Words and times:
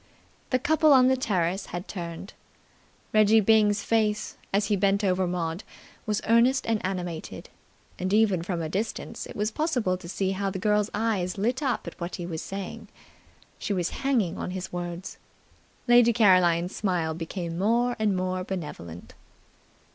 The 0.49 0.57
couple 0.57 0.91
on 0.93 1.09
the 1.09 1.15
terrace 1.15 1.67
had 1.67 1.87
turned. 1.87 2.33
Reggie 3.13 3.39
Byng's 3.39 3.83
face, 3.83 4.35
as 4.51 4.65
he 4.65 4.75
bent 4.75 5.03
over 5.03 5.27
Maud, 5.27 5.63
was 6.07 6.23
earnest 6.27 6.65
and 6.65 6.83
animated, 6.83 7.49
and 7.99 8.11
even 8.11 8.41
from 8.41 8.63
a 8.63 8.67
distance 8.67 9.27
it 9.27 9.35
was 9.35 9.51
possible 9.51 9.97
to 9.97 10.09
see 10.09 10.31
how 10.31 10.49
the 10.49 10.57
girl's 10.57 10.89
eyes 10.95 11.37
lit 11.37 11.61
up 11.61 11.85
at 11.85 11.99
what 12.01 12.15
he 12.15 12.25
was 12.25 12.41
saying. 12.41 12.87
She 13.59 13.73
was 13.73 13.91
hanging 14.01 14.39
on 14.39 14.49
his 14.49 14.73
words. 14.73 15.19
Lady 15.87 16.13
Caroline's 16.13 16.75
smile 16.75 17.13
became 17.13 17.59
more 17.59 17.95
and 17.99 18.17
more 18.17 18.43
benevolent. 18.43 19.13